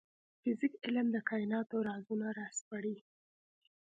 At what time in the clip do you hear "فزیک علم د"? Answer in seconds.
0.41-1.17